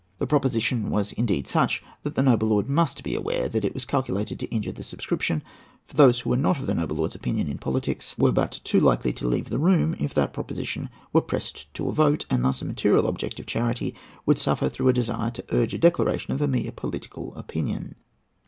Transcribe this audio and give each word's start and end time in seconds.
The 0.17 0.25
proposition 0.25 0.89
was 0.89 1.11
indeed 1.11 1.45
such, 1.45 1.83
that 2.01 2.15
the 2.15 2.23
noble 2.23 2.47
lord 2.47 2.67
must 2.67 3.03
be 3.03 3.13
aware 3.13 3.47
that 3.47 3.63
it 3.63 3.75
was 3.75 3.85
calculated 3.85 4.39
to 4.39 4.47
injure 4.49 4.71
the 4.71 4.81
subscription, 4.81 5.43
for 5.85 5.95
those 5.95 6.19
who 6.21 6.31
were 6.31 6.37
not 6.37 6.57
of 6.57 6.65
the 6.65 6.73
noble 6.73 6.95
lord's 6.95 7.13
opinion 7.13 7.47
in 7.47 7.59
politics 7.59 8.17
were 8.17 8.31
but 8.31 8.61
too 8.63 8.79
likely 8.79 9.13
to 9.13 9.27
leave 9.27 9.51
the 9.51 9.59
room 9.59 9.95
if 9.99 10.11
that 10.15 10.33
proposition 10.33 10.89
were 11.13 11.21
pressed 11.21 11.71
to 11.75 11.87
a 11.87 11.91
vote, 11.91 12.25
and 12.31 12.43
thus 12.43 12.63
a 12.63 12.65
material 12.65 13.05
object 13.05 13.39
of 13.39 13.45
charity 13.45 13.93
would 14.25 14.39
suffer 14.39 14.69
through 14.69 14.87
a 14.89 14.93
desire 14.93 15.29
to 15.29 15.45
urge 15.51 15.75
a 15.75 15.77
declaration 15.77 16.33
of 16.33 16.41
a 16.41 16.47
mere 16.47 16.71
political 16.71 17.35
opinion. 17.35 17.93